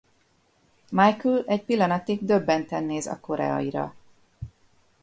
Michael 0.89 1.43
egy 1.45 1.63
pillanatig 1.63 2.25
döbbenten 2.25 2.83
néz 2.83 3.07
a 3.07 3.19
koreaira. 3.19 3.95